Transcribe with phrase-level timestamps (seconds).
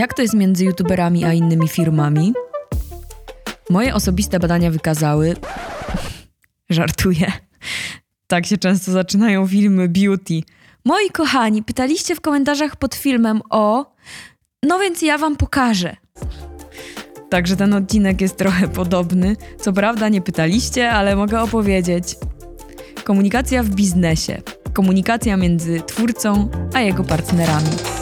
[0.00, 2.32] Jak to jest między youtuberami a innymi firmami?
[3.70, 5.36] Moje osobiste badania wykazały.
[6.70, 7.32] Żartuję.
[8.26, 10.40] Tak się często zaczynają filmy beauty.
[10.84, 13.94] Moi kochani, pytaliście w komentarzach pod filmem o.
[14.62, 15.96] No więc ja wam pokażę.
[17.30, 19.36] Także ten odcinek jest trochę podobny.
[19.60, 22.16] Co prawda nie pytaliście, ale mogę opowiedzieć.
[23.04, 24.42] Komunikacja w biznesie.
[24.72, 27.99] Komunikacja między twórcą a jego partnerami.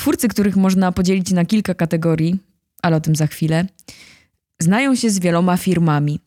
[0.00, 2.38] Twórcy, których można podzielić na kilka kategorii,
[2.82, 3.66] ale o tym za chwilę,
[4.58, 6.20] znają się z wieloma firmami.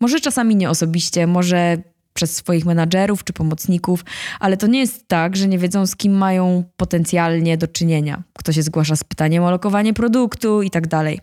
[0.00, 1.76] Może czasami nie osobiście, może
[2.14, 4.04] przez swoich menadżerów czy pomocników,
[4.40, 8.22] ale to nie jest tak, że nie wiedzą, z kim mają potencjalnie do czynienia.
[8.32, 11.20] Kto się zgłasza z pytaniem o lokowanie produktu i tak dalej.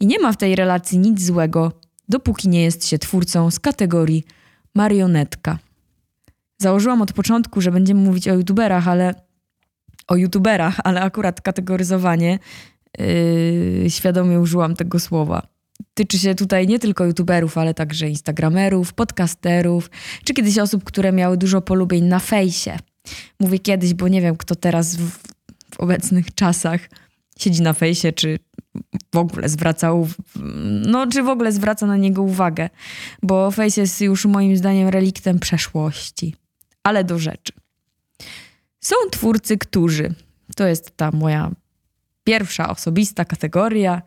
[0.00, 1.72] I nie ma w tej relacji nic złego,
[2.08, 4.24] dopóki nie jest się twórcą z kategorii
[4.74, 5.58] marionetka.
[6.58, 9.25] Założyłam od początku, że będziemy mówić o youtuberach, ale
[10.08, 12.38] o youtuberach, ale akurat kategoryzowanie
[12.98, 15.46] yy, świadomie użyłam tego słowa.
[15.94, 19.90] Tyczy się tutaj nie tylko youtuberów, ale także instagramerów, podcasterów,
[20.24, 22.78] czy kiedyś osób, które miały dużo polubień na fejsie.
[23.40, 25.10] Mówię kiedyś, bo nie wiem, kto teraz w,
[25.74, 26.80] w obecnych czasach
[27.38, 28.38] siedzi na fejsie, czy
[29.14, 30.08] w ogóle zwracał,
[30.86, 32.70] no czy w ogóle zwraca na niego uwagę,
[33.22, 36.34] bo face jest już moim zdaniem reliktem przeszłości.
[36.82, 37.52] Ale do rzeczy.
[38.86, 40.14] Są twórcy, którzy,
[40.56, 41.50] to jest ta moja
[42.24, 44.02] pierwsza osobista kategoria,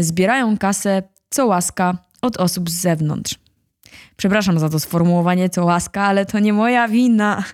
[0.00, 3.34] zbierają kasę co łaska od osób z zewnątrz.
[4.16, 7.44] Przepraszam za to sformułowanie co łaska, ale to nie moja wina,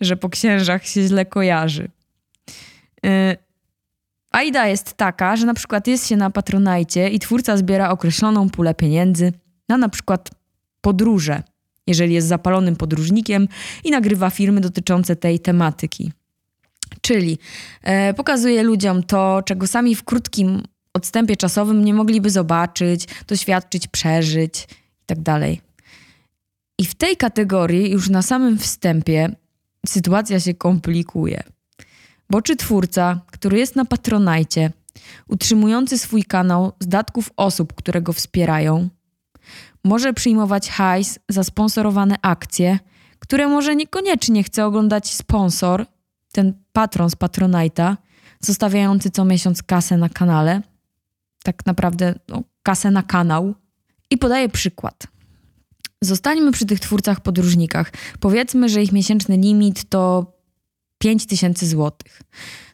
[0.00, 1.88] że po księżach się źle kojarzy.
[3.02, 3.36] Yy,
[4.30, 8.50] a idea jest taka, że na przykład jest się na Patronajcie i twórca zbiera określoną
[8.50, 9.32] pulę pieniędzy
[9.68, 10.30] na na przykład
[10.80, 11.42] podróże,
[11.86, 13.48] jeżeli jest zapalonym podróżnikiem
[13.84, 16.12] i nagrywa filmy dotyczące tej tematyki.
[17.00, 17.38] Czyli
[17.82, 20.62] e, pokazuje ludziom to, czego sami w krótkim
[20.94, 24.68] odstępie czasowym nie mogliby zobaczyć, doświadczyć, przeżyć
[25.00, 25.22] itd.
[25.24, 25.42] Tak
[26.78, 29.36] I w tej kategorii już na samym wstępie
[29.86, 31.42] sytuacja się komplikuje.
[32.30, 34.72] Bo czy twórca, który jest na Patronajcie,
[35.28, 38.88] utrzymujący swój kanał z datków osób, które go wspierają,
[39.86, 42.78] może przyjmować hajs za sponsorowane akcje,
[43.18, 45.86] które może niekoniecznie chce oglądać sponsor,
[46.32, 47.96] ten patron z Patronite'a,
[48.40, 50.62] zostawiający co miesiąc kasę na kanale,
[51.44, 53.54] tak naprawdę no, kasę na kanał.
[54.10, 55.06] I podaję przykład.
[56.02, 57.92] Zostańmy przy tych twórcach podróżnikach.
[58.20, 60.32] Powiedzmy, że ich miesięczny limit to
[60.98, 61.92] 5000 zł.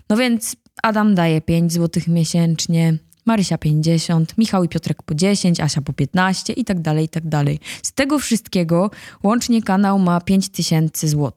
[0.09, 5.81] No więc Adam daje 5 zł miesięcznie, Marysia 50, Michał i Piotrek po 10, Asia
[5.81, 7.61] po 15 i tak dalej, i tak dalej.
[7.83, 8.91] Z tego wszystkiego
[9.23, 11.33] łącznie kanał ma 5000 zł.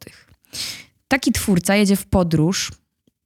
[1.07, 2.72] Taki twórca jedzie w podróż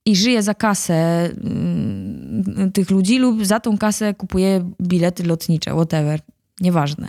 [0.06, 6.20] i żyje za kasę mm, tych ludzi lub za tą kasę kupuje bilety lotnicze, whatever,
[6.60, 7.08] nieważne.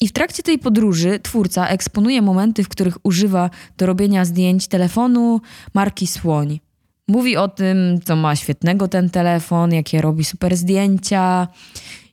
[0.00, 5.40] I w trakcie tej podróży twórca eksponuje momenty, w których używa do robienia zdjęć telefonu
[5.74, 6.60] marki Słoń.
[7.08, 11.48] Mówi o tym, co ma świetnego ten telefon, jakie robi super zdjęcia,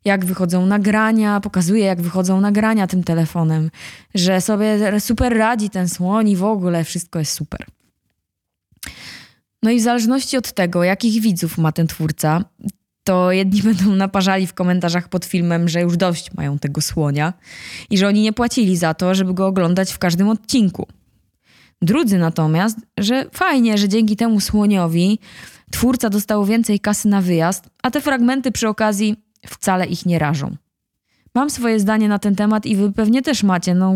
[0.05, 3.71] jak wychodzą nagrania, pokazuje, jak wychodzą nagrania tym telefonem,
[4.15, 7.65] że sobie super radzi ten słoń i w ogóle wszystko jest super.
[9.63, 12.43] No i w zależności od tego, jakich widzów ma ten twórca,
[13.03, 17.33] to jedni będą naparzali w komentarzach pod filmem, że już dość mają tego słonia
[17.89, 20.87] i że oni nie płacili za to, żeby go oglądać w każdym odcinku.
[21.81, 25.19] Drudzy natomiast, że fajnie, że dzięki temu słoniowi
[25.71, 29.15] twórca dostał więcej kasy na wyjazd, a te fragmenty przy okazji
[29.47, 30.55] wcale ich nie rażą.
[31.35, 33.75] Mam swoje zdanie na ten temat i wy pewnie też macie.
[33.75, 33.93] No,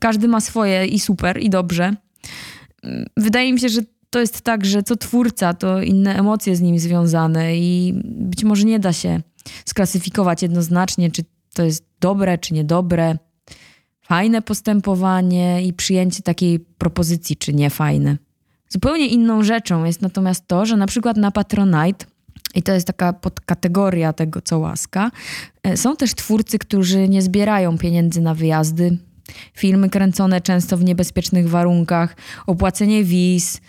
[0.00, 1.94] każdy ma swoje i super, i dobrze.
[3.16, 6.78] Wydaje mi się, że to jest tak, że co twórca, to inne emocje z nim
[6.78, 9.20] związane i być może nie da się
[9.64, 11.22] sklasyfikować jednoznacznie, czy
[11.54, 13.18] to jest dobre, czy niedobre,
[14.08, 18.16] fajne postępowanie i przyjęcie takiej propozycji, czy niefajne.
[18.68, 22.06] Zupełnie inną rzeczą jest natomiast to, że na przykład na Patronite
[22.54, 25.10] i to jest taka podkategoria tego, co łaska.
[25.62, 28.98] E, są też twórcy, którzy nie zbierają pieniędzy na wyjazdy.
[29.54, 32.16] Filmy kręcone często w niebezpiecznych warunkach,
[32.46, 33.60] opłacenie wiz,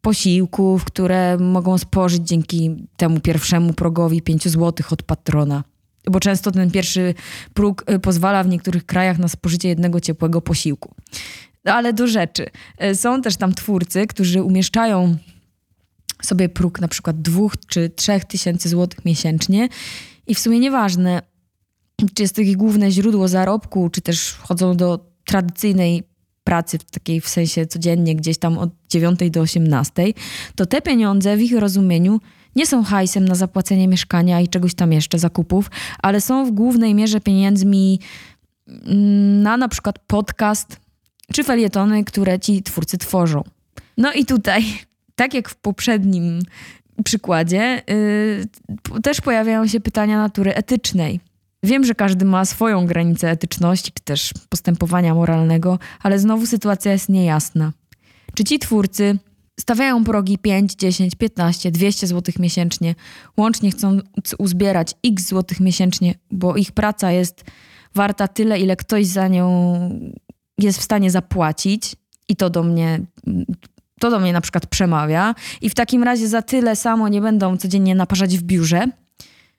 [0.00, 5.64] posiłków, które mogą spożyć dzięki temu pierwszemu progowi 5 zł od patrona.
[6.10, 7.14] Bo często ten pierwszy
[7.54, 10.94] próg e, pozwala w niektórych krajach na spożycie jednego ciepłego posiłku.
[11.64, 12.46] Ale do rzeczy.
[12.78, 15.16] E, są też tam twórcy, którzy umieszczają
[16.22, 19.68] sobie próg na przykład dwóch czy trzech tysięcy złotych miesięcznie
[20.26, 21.22] i w sumie nieważne,
[22.14, 26.02] czy jest to ich główne źródło zarobku, czy też wchodzą do tradycyjnej
[26.44, 30.12] pracy, w takiej w sensie codziennie, gdzieś tam od 9 do 18,
[30.54, 32.20] to te pieniądze w ich rozumieniu
[32.56, 35.70] nie są hajsem na zapłacenie mieszkania i czegoś tam jeszcze, zakupów,
[36.02, 38.00] ale są w głównej mierze pieniędzmi
[38.66, 40.80] mm, na na przykład podcast
[41.32, 43.44] czy felietony, które ci twórcy tworzą.
[43.96, 44.64] No i tutaj,
[45.20, 46.42] tak jak w poprzednim
[47.04, 47.82] przykładzie,
[48.92, 51.20] yy, też pojawiają się pytania natury etycznej.
[51.62, 57.08] Wiem, że każdy ma swoją granicę etyczności czy też postępowania moralnego, ale znowu sytuacja jest
[57.08, 57.72] niejasna.
[58.34, 59.18] Czy ci twórcy
[59.60, 62.94] stawiają progi 5, 10, 15, 200 zł miesięcznie,
[63.36, 63.98] łącznie chcą
[64.38, 67.44] uzbierać x złotych miesięcznie, bo ich praca jest
[67.94, 69.44] warta tyle, ile ktoś za nią
[70.58, 71.96] jest w stanie zapłacić
[72.28, 73.00] i to do mnie
[74.00, 77.56] to do mnie na przykład przemawia i w takim razie za tyle samo nie będą
[77.56, 78.86] codziennie naparzać w biurze.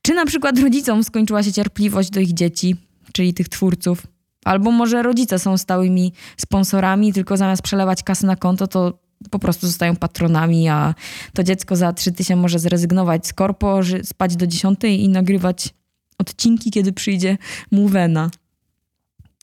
[0.01, 2.75] Czy na przykład rodzicom skończyła się cierpliwość do ich dzieci,
[3.13, 4.03] czyli tych twórców?
[4.45, 8.99] Albo może rodzice są stałymi sponsorami, tylko zamiast przelewać kasy na konto, to
[9.31, 10.95] po prostu zostają patronami, a
[11.33, 15.73] to dziecko za trzy tysiące może zrezygnować z korpo, spać do dziesiątej i nagrywać
[16.17, 17.37] odcinki, kiedy przyjdzie
[17.71, 18.29] mu wena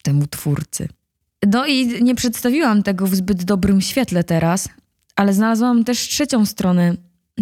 [0.02, 0.88] temu twórcy.
[1.46, 4.68] No i nie przedstawiłam tego w zbyt dobrym świetle teraz,
[5.16, 6.96] ale znalazłam też trzecią stronę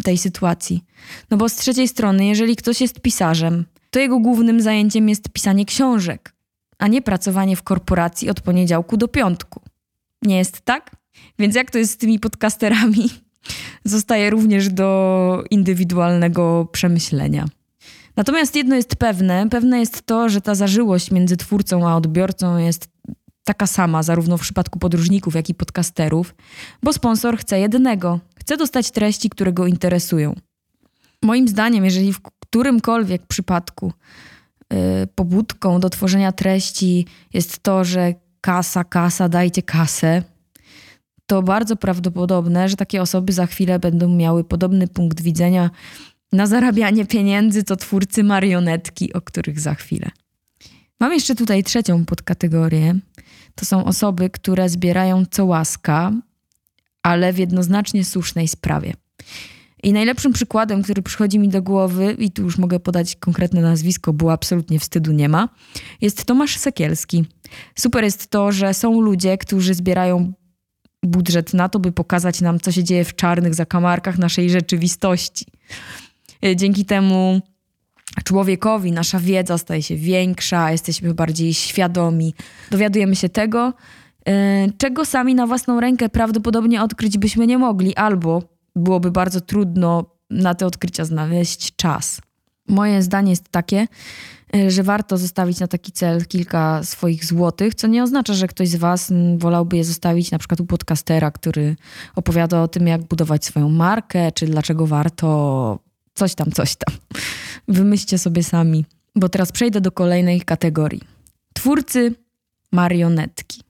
[0.05, 0.85] tej sytuacji.
[1.31, 5.65] No bo z trzeciej strony, jeżeli ktoś jest pisarzem, to jego głównym zajęciem jest pisanie
[5.65, 6.35] książek,
[6.79, 9.61] a nie pracowanie w korporacji od poniedziałku do piątku.
[10.23, 10.97] Nie jest tak?
[11.39, 13.11] Więc jak to jest z tymi podcasterami?
[13.85, 17.45] Zostaje również do indywidualnego przemyślenia.
[18.17, 22.89] Natomiast jedno jest pewne: pewne jest to, że ta zażyłość między twórcą a odbiorcą jest
[23.45, 26.35] taka sama, zarówno w przypadku podróżników, jak i podcasterów,
[26.83, 30.35] bo sponsor chce jednego chce dostać treści, które go interesują.
[31.23, 33.93] Moim zdaniem, jeżeli w którymkolwiek przypadku
[34.71, 34.79] yy,
[35.15, 40.23] pobudką do tworzenia treści jest to, że kasa, kasa, dajcie kasę,
[41.27, 45.71] to bardzo prawdopodobne, że takie osoby za chwilę będą miały podobny punkt widzenia
[46.33, 50.11] na zarabianie pieniędzy, to twórcy marionetki, o których za chwilę.
[51.01, 52.95] Mam jeszcze tutaj trzecią podkategorię.
[53.55, 56.13] To są osoby, które zbierają co łaska,
[57.03, 58.95] ale w jednoznacznie słusznej sprawie.
[59.83, 64.13] I najlepszym przykładem, który przychodzi mi do głowy, i tu już mogę podać konkretne nazwisko,
[64.13, 65.49] bo absolutnie wstydu nie ma,
[66.01, 67.25] jest Tomasz Sekielski.
[67.79, 70.33] Super jest to, że są ludzie, którzy zbierają
[71.07, 75.47] budżet na to, by pokazać nam, co się dzieje w czarnych zakamarkach naszej rzeczywistości.
[76.57, 77.41] Dzięki temu
[78.25, 82.35] człowiekowi nasza wiedza staje się większa, jesteśmy bardziej świadomi,
[82.71, 83.73] dowiadujemy się tego,
[84.29, 84.33] y,
[84.79, 88.43] czego sami na własną rękę prawdopodobnie odkryć byśmy nie mogli, albo
[88.77, 92.21] byłoby bardzo trudno na te odkrycia znaleźć czas.
[92.69, 93.87] Moje zdanie jest takie,
[94.69, 98.77] że warto zostawić na taki cel kilka swoich złotych, co nie oznacza, że ktoś z
[98.77, 101.77] Was wolałby je zostawić na przykład u podcastera, który
[102.17, 105.79] opowiada o tym, jak budować swoją markę, czy dlaczego warto
[106.15, 106.97] coś tam, coś tam.
[107.69, 108.85] Wymyślcie sobie sami,
[109.17, 111.01] bo teraz przejdę do kolejnej kategorii.
[111.55, 112.15] Twórcy
[112.73, 113.61] marionetki.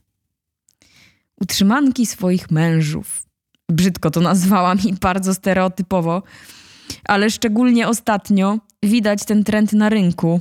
[1.40, 3.26] Utrzymanki swoich mężów.
[3.68, 6.22] Brzydko to nazwałam i bardzo stereotypowo,
[7.04, 10.40] ale szczególnie ostatnio widać ten trend na rynku.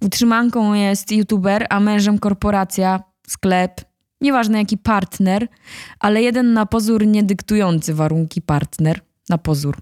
[0.00, 3.80] Utrzymanką jest youtuber, a mężem korporacja, sklep,
[4.20, 5.48] nieważne jaki partner,
[5.98, 9.00] ale jeden na pozór nie dyktujący warunki partner.
[9.28, 9.76] Na pozór.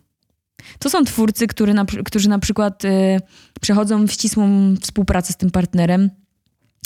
[0.79, 3.21] To są twórcy, który na, którzy na przykład y,
[3.61, 6.11] przechodzą w ścisłą współpracę z tym partnerem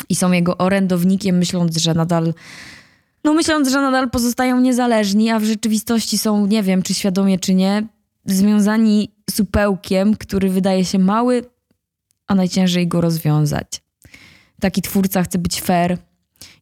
[0.09, 2.35] i są jego orędownikiem, myśląc, że nadal.
[3.25, 7.55] No, myśląc, że nadal pozostają niezależni, a w rzeczywistości są, nie wiem, czy świadomie, czy
[7.55, 7.87] nie,
[8.25, 11.43] związani supełkiem, który wydaje się mały,
[12.27, 13.83] a najciężej go rozwiązać.
[14.61, 15.99] Taki twórca chce być fair,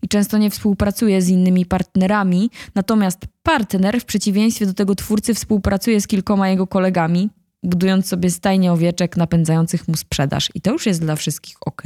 [0.02, 6.00] i często nie współpracuje z innymi partnerami, natomiast partner w przeciwieństwie do tego twórcy współpracuje
[6.00, 7.30] z kilkoma jego kolegami,
[7.62, 10.50] budując sobie stajnie owieczek napędzających mu sprzedaż.
[10.54, 11.82] I to już jest dla wszystkich ok.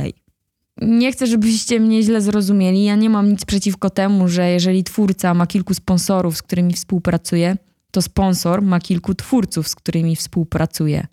[0.83, 2.85] Nie chcę, żebyście mnie źle zrozumieli.
[2.85, 7.57] Ja nie mam nic przeciwko temu, że jeżeli twórca ma kilku sponsorów, z którymi współpracuje,
[7.91, 11.07] to sponsor ma kilku twórców, z którymi współpracuje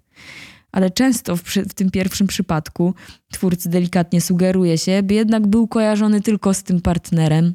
[0.76, 2.94] ale często w, w, tym pierwszym przypadku
[3.32, 7.54] twórcy delikatnie sugeruje się, by jednak był kojarzony tylko z tym partnerem.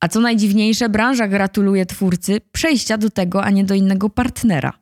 [0.00, 4.72] A co najdziwniejsze, branża gratuluje twórcy przejścia do tego, a nie do innego partnera.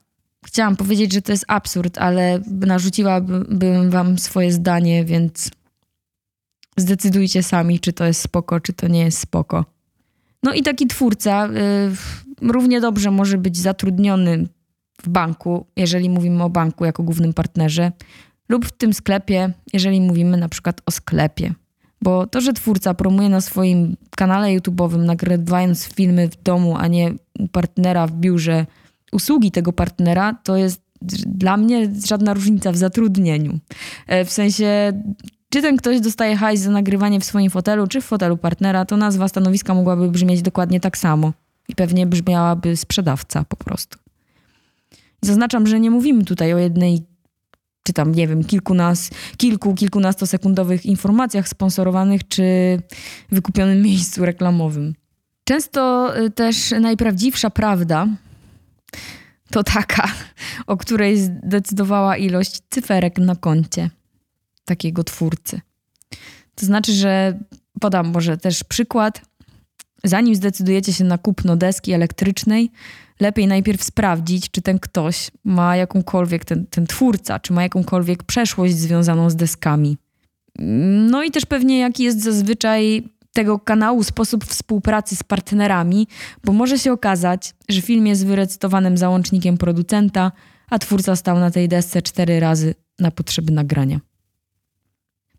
[0.47, 5.51] Chciałam powiedzieć, że to jest absurd, ale narzuciłabym wam swoje zdanie, więc
[6.77, 9.65] zdecydujcie sami, czy to jest spoko, czy to nie jest spoko.
[10.43, 14.49] No i taki twórca y, równie dobrze może być zatrudniony
[15.03, 17.93] w banku, jeżeli mówimy o banku jako głównym partnerze,
[18.49, 21.55] lub w tym sklepie, jeżeli mówimy na przykład o sklepie.
[22.03, 27.15] Bo to, że twórca promuje na swoim kanale YouTube'owym, nagrywając filmy w domu, a nie
[27.39, 28.67] u partnera w biurze,
[29.13, 30.81] usługi tego partnera, to jest
[31.27, 33.59] dla mnie żadna różnica w zatrudnieniu.
[34.07, 34.93] E, w sensie,
[35.51, 38.97] czy ten ktoś dostaje hajs za nagrywanie w swoim fotelu, czy w fotelu partnera, to
[38.97, 41.33] nazwa stanowiska mogłaby brzmieć dokładnie tak samo.
[41.69, 43.99] I pewnie brzmiałaby sprzedawca po prostu.
[45.27, 47.07] Zaznaczam, że nie mówimy tutaj o jednej,
[47.83, 52.43] czy tam, nie wiem, kilkunas, kilku, kilkunastosekundowych informacjach sponsorowanych, czy
[53.33, 54.95] wykupionym miejscu reklamowym.
[55.45, 58.07] Często y, też najprawdziwsza prawda
[59.51, 60.09] to taka,
[60.67, 63.91] o której zdecydowała ilość cyferek na koncie
[64.65, 65.61] takiego twórcy.
[66.55, 67.39] To znaczy, że
[67.81, 69.23] podam może też przykład.
[70.09, 72.71] Zanim zdecydujecie się na kupno deski elektrycznej,
[73.21, 78.77] lepiej najpierw sprawdzić, czy ten ktoś ma jakąkolwiek, ten, ten twórca, czy ma jakąkolwiek przeszłość
[78.77, 79.99] związaną z deskami.
[81.09, 86.07] No i też pewnie jaki jest zazwyczaj tego kanału sposób współpracy z partnerami,
[86.45, 90.33] bo może się okazać, że film jest wyrecytowanym załącznikiem producenta,
[90.71, 94.01] a twórca stał na tej desce cztery razy na potrzeby nagrania.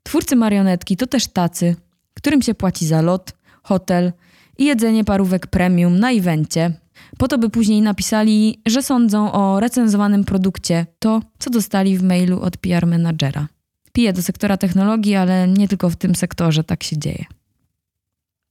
[0.04, 1.76] Twórcy marionetki to też tacy,
[2.14, 3.34] którym się płaci za lot,
[3.64, 4.14] hotel
[4.58, 6.74] i jedzenie parówek premium na evencie,
[7.18, 12.42] po to by później napisali, że sądzą o recenzowanym produkcie to, co dostali w mailu
[12.42, 13.48] od PR menadżera.
[13.94, 17.26] Piję do sektora technologii, ale nie tylko w tym sektorze tak się dzieje.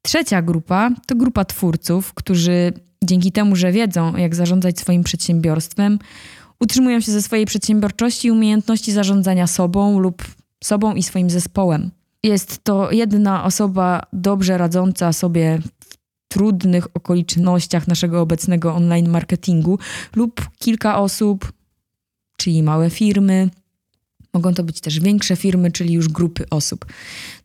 [0.02, 2.72] Trzecia grupa to grupa twórców, którzy
[3.04, 5.98] dzięki temu, że wiedzą, jak zarządzać swoim przedsiębiorstwem,
[6.60, 10.24] utrzymują się ze swojej przedsiębiorczości i umiejętności zarządzania sobą lub
[10.64, 11.90] sobą i swoim zespołem.
[12.22, 15.58] Jest to jedna osoba dobrze radząca sobie
[16.28, 19.78] trudnych okolicznościach naszego obecnego online marketingu
[20.16, 21.52] lub kilka osób,
[22.36, 23.50] czyli małe firmy,
[24.36, 26.86] Mogą to być też większe firmy, czyli już grupy osób.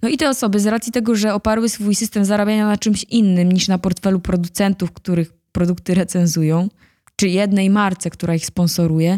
[0.02, 3.52] No i te osoby, z racji tego, że oparły swój system zarabiania na czymś innym
[3.52, 6.70] niż na portfelu producentów, których produkty recenzują,
[7.16, 9.18] czy jednej marce, która ich sponsoruje,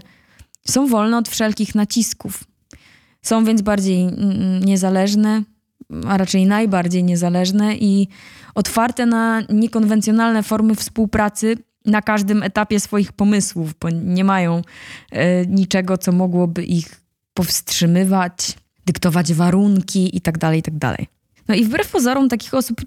[0.67, 2.43] są wolne od wszelkich nacisków.
[3.21, 4.07] Są więc bardziej
[4.65, 5.43] niezależne,
[6.07, 8.07] a raczej najbardziej niezależne i
[8.55, 14.61] otwarte na niekonwencjonalne formy współpracy na każdym etapie swoich pomysłów, bo nie mają
[15.11, 17.01] e, niczego, co mogłoby ich
[17.33, 20.79] powstrzymywać, dyktować warunki itd., tak itd.
[20.79, 21.05] Tak
[21.47, 22.81] no i wbrew pozorom takich osób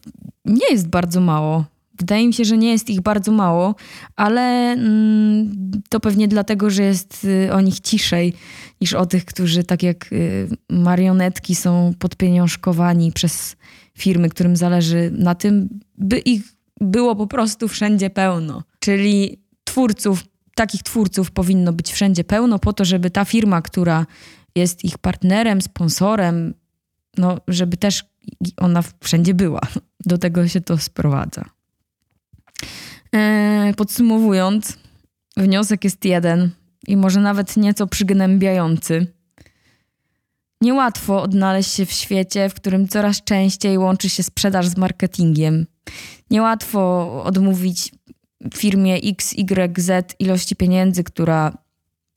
[0.44, 1.64] nie jest bardzo mało.
[1.98, 3.74] Wydaje mi się, że nie jest ich bardzo mało,
[4.16, 8.32] ale mm, to pewnie dlatego, że jest y, o nich ciszej
[8.80, 13.56] niż o tych, którzy tak jak y, marionetki są podpieniążkowani przez
[13.98, 16.42] firmy, którym zależy na tym, by ich
[16.80, 18.62] było po prostu wszędzie pełno.
[18.78, 20.24] Czyli twórców,
[20.54, 24.06] takich twórców powinno być wszędzie pełno po to, żeby ta firma, która
[24.54, 26.54] jest ich partnerem, sponsorem,
[27.18, 28.04] no, żeby też
[28.56, 29.60] ona wszędzie była.
[30.06, 31.44] Do tego się to sprowadza.
[33.14, 34.78] E, podsumowując,
[35.36, 36.50] wniosek jest jeden
[36.86, 39.06] i może nawet nieco przygnębiający.
[40.60, 45.66] Niełatwo odnaleźć się w świecie, w którym coraz częściej łączy się sprzedaż z marketingiem.
[46.30, 47.92] Niełatwo odmówić
[48.54, 51.58] firmie XYZ ilości pieniędzy, która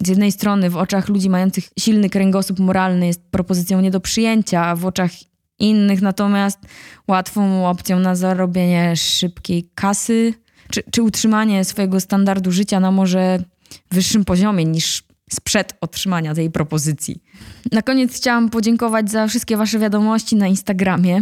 [0.04, 4.66] z jednej strony w oczach ludzi mających silny kręgosłup moralny jest propozycją nie do przyjęcia,
[4.66, 5.12] a w oczach
[5.60, 6.60] innych natomiast
[7.08, 10.34] łatwą opcją na zarobienie szybkiej kasy,
[10.72, 13.44] czy, czy utrzymanie swojego standardu życia na może
[13.92, 17.24] wyższym poziomie niż sprzed otrzymania tej propozycji.
[17.72, 21.22] Na koniec chciałam podziękować za wszystkie Wasze wiadomości na Instagramie.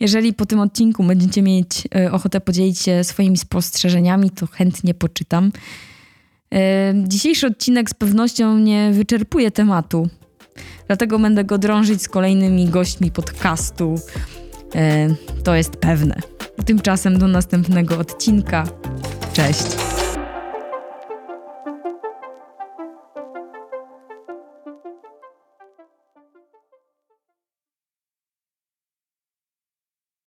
[0.00, 5.52] Jeżeli po tym odcinku będziecie mieć e, ochotę podzielić się swoimi spostrzeżeniami, to chętnie poczytam.
[7.06, 10.08] Dzisiejszy odcinek z pewnością nie wyczerpuje tematu,
[10.86, 14.00] dlatego będę go drążyć z kolejnymi gośćmi podcastu.
[15.44, 16.14] To jest pewne.
[16.66, 18.64] Tymczasem do następnego odcinka.
[19.32, 19.66] Cześć.